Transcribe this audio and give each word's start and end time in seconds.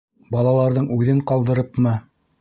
—Балаларҙың 0.35 0.87
үҙен 0.97 1.19
ҡалдырыпмы? 1.33 1.95